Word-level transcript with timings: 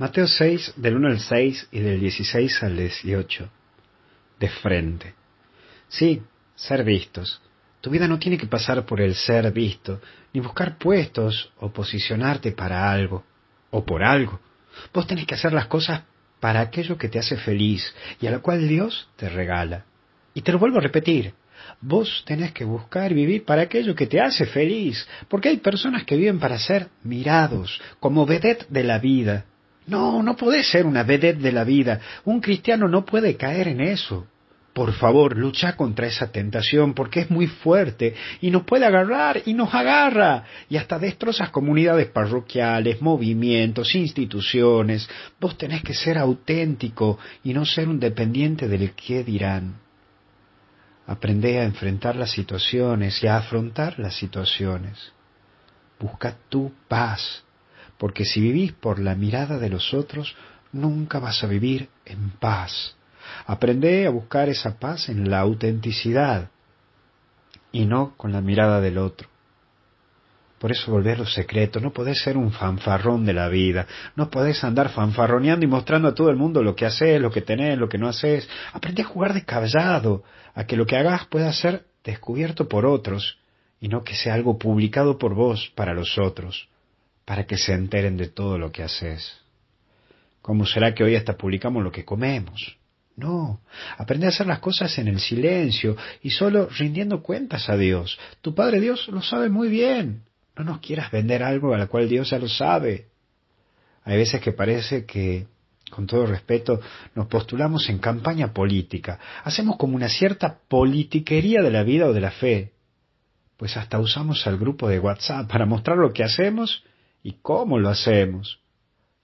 Mateo 0.00 0.26
6, 0.26 0.76
del 0.76 0.96
1 0.96 1.08
al 1.08 1.20
6 1.20 1.68
y 1.72 1.80
del 1.80 2.00
16 2.00 2.62
al 2.62 2.74
18. 2.74 3.50
De 4.38 4.48
frente. 4.48 5.12
Sí, 5.88 6.22
ser 6.54 6.84
vistos. 6.84 7.42
Tu 7.82 7.90
vida 7.90 8.08
no 8.08 8.18
tiene 8.18 8.38
que 8.38 8.46
pasar 8.46 8.86
por 8.86 9.02
el 9.02 9.14
ser 9.14 9.52
visto, 9.52 10.00
ni 10.32 10.40
buscar 10.40 10.78
puestos 10.78 11.52
o 11.58 11.70
posicionarte 11.70 12.52
para 12.52 12.90
algo, 12.90 13.26
o 13.70 13.84
por 13.84 14.02
algo. 14.02 14.40
Vos 14.94 15.06
tenés 15.06 15.26
que 15.26 15.34
hacer 15.34 15.52
las 15.52 15.66
cosas 15.66 16.04
para 16.40 16.60
aquello 16.62 16.96
que 16.96 17.10
te 17.10 17.18
hace 17.18 17.36
feliz 17.36 17.94
y 18.22 18.26
a 18.26 18.30
lo 18.30 18.40
cual 18.40 18.66
Dios 18.66 19.06
te 19.16 19.28
regala. 19.28 19.84
Y 20.32 20.40
te 20.40 20.52
lo 20.52 20.58
vuelvo 20.58 20.78
a 20.78 20.82
repetir, 20.82 21.34
vos 21.82 22.24
tenés 22.26 22.52
que 22.52 22.64
buscar 22.64 23.12
vivir 23.12 23.44
para 23.44 23.60
aquello 23.60 23.94
que 23.94 24.06
te 24.06 24.18
hace 24.18 24.46
feliz, 24.46 25.06
porque 25.28 25.50
hay 25.50 25.58
personas 25.58 26.04
que 26.04 26.16
viven 26.16 26.38
para 26.38 26.58
ser 26.58 26.88
mirados, 27.04 27.82
como 28.00 28.24
vedette 28.24 28.64
de 28.70 28.82
la 28.82 28.98
vida. 28.98 29.44
No, 29.90 30.22
no 30.22 30.36
podés 30.36 30.70
ser 30.70 30.86
una 30.86 31.02
vedette 31.02 31.40
de 31.40 31.52
la 31.52 31.64
vida. 31.64 32.00
Un 32.24 32.40
cristiano 32.40 32.86
no 32.88 33.04
puede 33.04 33.36
caer 33.36 33.66
en 33.68 33.80
eso. 33.80 34.26
Por 34.72 34.92
favor, 34.92 35.36
lucha 35.36 35.74
contra 35.74 36.06
esa 36.06 36.30
tentación 36.30 36.94
porque 36.94 37.20
es 37.20 37.30
muy 37.30 37.48
fuerte 37.48 38.14
y 38.40 38.52
nos 38.52 38.62
puede 38.62 38.86
agarrar 38.86 39.42
y 39.44 39.52
nos 39.52 39.74
agarra 39.74 40.44
y 40.68 40.76
hasta 40.76 41.00
destrozas 41.00 41.50
comunidades 41.50 42.06
parroquiales, 42.06 43.02
movimientos, 43.02 43.96
instituciones. 43.96 45.08
Vos 45.40 45.58
tenés 45.58 45.82
que 45.82 45.92
ser 45.92 46.18
auténtico 46.18 47.18
y 47.42 47.52
no 47.52 47.64
ser 47.64 47.88
un 47.88 47.98
dependiente 47.98 48.68
del 48.68 48.92
qué 48.92 49.24
dirán. 49.24 49.74
Aprende 51.04 51.58
a 51.58 51.64
enfrentar 51.64 52.14
las 52.14 52.30
situaciones 52.30 53.20
y 53.24 53.26
a 53.26 53.38
afrontar 53.38 53.98
las 53.98 54.14
situaciones. 54.14 55.12
Busca 55.98 56.36
tu 56.48 56.72
paz, 56.86 57.42
porque 58.00 58.24
si 58.24 58.40
vivís 58.40 58.72
por 58.72 58.98
la 58.98 59.14
mirada 59.14 59.58
de 59.58 59.68
los 59.68 59.92
otros, 59.92 60.34
nunca 60.72 61.18
vas 61.18 61.44
a 61.44 61.46
vivir 61.46 61.90
en 62.06 62.30
paz. 62.30 62.96
Aprende 63.46 64.06
a 64.06 64.10
buscar 64.10 64.48
esa 64.48 64.78
paz 64.78 65.10
en 65.10 65.30
la 65.30 65.40
autenticidad 65.40 66.48
y 67.70 67.84
no 67.84 68.16
con 68.16 68.32
la 68.32 68.40
mirada 68.40 68.80
del 68.80 68.96
otro. 68.96 69.28
Por 70.58 70.72
eso 70.72 70.90
volverlo 70.90 71.26
secreto, 71.26 71.78
no 71.78 71.92
podés 71.92 72.22
ser 72.22 72.38
un 72.38 72.52
fanfarrón 72.52 73.26
de 73.26 73.34
la 73.34 73.48
vida, 73.48 73.86
no 74.16 74.30
podés 74.30 74.64
andar 74.64 74.88
fanfarroneando 74.88 75.66
y 75.66 75.68
mostrando 75.68 76.08
a 76.08 76.14
todo 76.14 76.30
el 76.30 76.36
mundo 76.36 76.62
lo 76.62 76.74
que 76.74 76.86
haces, 76.86 77.20
lo 77.20 77.30
que 77.30 77.42
tenés, 77.42 77.76
lo 77.76 77.90
que 77.90 77.98
no 77.98 78.08
haces. 78.08 78.48
Aprende 78.72 79.02
a 79.02 79.06
jugar 79.06 79.34
de 79.34 79.44
callado, 79.44 80.24
a 80.54 80.64
que 80.64 80.78
lo 80.78 80.86
que 80.86 80.96
hagas 80.96 81.26
pueda 81.26 81.52
ser 81.52 81.84
descubierto 82.02 82.66
por 82.66 82.86
otros 82.86 83.36
y 83.78 83.88
no 83.88 84.04
que 84.04 84.14
sea 84.14 84.32
algo 84.32 84.58
publicado 84.58 85.18
por 85.18 85.34
vos 85.34 85.70
para 85.74 85.92
los 85.92 86.16
otros, 86.16 86.70
para 87.30 87.46
que 87.46 87.56
se 87.56 87.72
enteren 87.72 88.16
de 88.16 88.26
todo 88.26 88.58
lo 88.58 88.72
que 88.72 88.82
haces. 88.82 89.38
¿Cómo 90.42 90.66
será 90.66 90.92
que 90.96 91.04
hoy 91.04 91.14
hasta 91.14 91.36
publicamos 91.36 91.84
lo 91.84 91.92
que 91.92 92.04
comemos? 92.04 92.76
No, 93.14 93.60
aprende 93.96 94.26
a 94.26 94.30
hacer 94.30 94.48
las 94.48 94.58
cosas 94.58 94.98
en 94.98 95.06
el 95.06 95.20
silencio 95.20 95.96
y 96.24 96.30
solo 96.30 96.68
rindiendo 96.76 97.22
cuentas 97.22 97.68
a 97.68 97.76
Dios. 97.76 98.18
Tu 98.40 98.52
Padre 98.52 98.80
Dios 98.80 99.06
lo 99.06 99.22
sabe 99.22 99.48
muy 99.48 99.68
bien. 99.68 100.24
No 100.56 100.64
nos 100.64 100.80
quieras 100.80 101.12
vender 101.12 101.44
algo 101.44 101.72
a 101.72 101.78
la 101.78 101.86
cual 101.86 102.08
Dios 102.08 102.30
ya 102.30 102.40
lo 102.40 102.48
sabe. 102.48 103.06
Hay 104.02 104.16
veces 104.16 104.40
que 104.40 104.50
parece 104.50 105.04
que, 105.04 105.46
con 105.88 106.08
todo 106.08 106.26
respeto, 106.26 106.80
nos 107.14 107.28
postulamos 107.28 107.88
en 107.90 108.00
campaña 108.00 108.52
política. 108.52 109.20
Hacemos 109.44 109.76
como 109.76 109.94
una 109.94 110.08
cierta 110.08 110.58
politiquería 110.66 111.62
de 111.62 111.70
la 111.70 111.84
vida 111.84 112.08
o 112.08 112.12
de 112.12 112.22
la 112.22 112.32
fe. 112.32 112.72
Pues 113.56 113.76
hasta 113.76 114.00
usamos 114.00 114.48
al 114.48 114.58
grupo 114.58 114.88
de 114.88 114.98
WhatsApp 114.98 115.48
para 115.48 115.64
mostrar 115.64 115.96
lo 115.96 116.12
que 116.12 116.24
hacemos 116.24 116.82
y 117.22 117.32
cómo 117.42 117.78
lo 117.78 117.88
hacemos. 117.88 118.60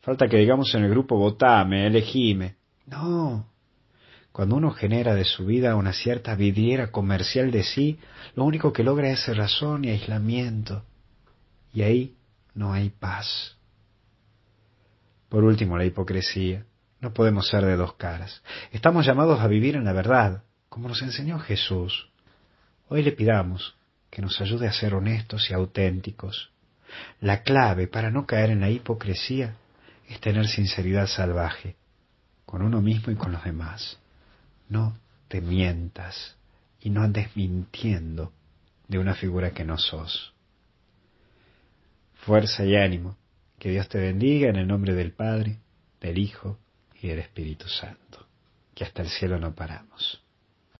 Falta 0.01 0.29
que 0.29 0.39
digamos 0.39 0.75
en 0.75 0.85
el 0.85 0.91
grupo 0.91 1.17
votame, 1.17 1.87
elegime. 1.87 2.57
No. 2.87 3.47
Cuando 4.33 4.57
uno 4.57 4.71
genera 4.71 5.15
de 5.15 5.25
su 5.25 5.47
vida 5.47 5.77
una 5.77 5.93
cierta 5.93 6.35
vidriera 6.35 6.91
comercial 6.91 7.51
de 7.51 7.65
sí, 7.65 7.99
lo 8.35 8.45
único 8.45 8.73
que 8.73 8.85
logra 8.85 9.11
es 9.11 9.35
razón 9.35 9.85
y 9.85 9.91
aislamiento 9.91 10.85
y 11.77 11.83
ahí 11.83 12.17
no 12.55 12.73
hay 12.73 12.89
paz. 12.89 13.59
Por 15.29 15.45
último, 15.45 15.77
la 15.77 15.85
hipocresía. 15.85 16.65
No 17.03 17.13
podemos 17.13 17.49
ser 17.49 17.67
de 17.67 17.77
dos 17.77 17.97
caras. 17.97 18.43
Estamos 18.73 19.05
llamados 19.05 19.41
a 19.41 19.47
vivir 19.47 19.77
en 19.77 19.85
la 19.85 19.93
verdad, 19.93 20.45
como 20.71 20.89
nos 20.89 21.03
enseñó 21.03 21.39
Jesús. 21.39 22.09
Hoy 22.89 23.03
le 23.03 23.13
pidamos 23.13 23.77
que 24.09 24.23
nos 24.23 24.41
ayude 24.41 24.67
a 24.67 24.73
ser 24.73 24.95
honestos 24.95 25.51
y 25.51 25.53
auténticos. 25.53 26.51
La 27.21 27.43
clave 27.43 27.89
para 27.89 28.11
no 28.11 28.27
caer 28.27 28.51
en 28.51 28.61
la 28.61 28.71
hipocresía 28.71 29.57
es 30.09 30.21
tener 30.21 30.47
sinceridad 30.47 31.07
salvaje, 31.07 31.77
con 32.45 32.63
uno 32.63 32.81
mismo 32.81 33.13
y 33.13 33.17
con 33.17 33.33
los 33.33 33.45
demás. 33.45 33.99
No 34.69 34.97
te 35.29 35.41
mientas 35.41 36.37
y 36.81 36.91
no 36.91 37.03
andes 37.03 37.37
mintiendo 37.37 38.33
de 38.89 38.99
una 38.99 39.15
figura 39.15 39.51
que 39.51 39.65
no 39.65 39.79
sos 39.79 40.33
fuerza 42.27 42.65
y 42.65 42.77
ánimo. 42.77 43.17
Que 43.59 43.71
Dios 43.71 43.89
te 43.89 43.99
bendiga 43.99 44.51
en 44.51 44.57
el 44.57 44.67
nombre 44.67 44.95
del 44.95 45.13
Padre, 45.13 45.61
del 46.01 46.19
Hijo 46.19 46.59
y 47.01 47.09
del 47.09 47.21
Espíritu 47.21 47.69
Santo. 47.69 48.27
Que 48.75 48.85
hasta 48.85 49.03
el 49.03 49.09
cielo 49.09 49.39
no 49.39 49.55
paramos. 49.55 50.23